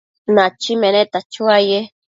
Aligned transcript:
Nachi 0.33 0.73
meneta 0.81 1.19
chuaye 1.31 1.79